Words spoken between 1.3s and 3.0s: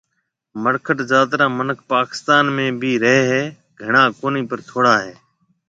را مِنک پاڪستان ۾ بهيَ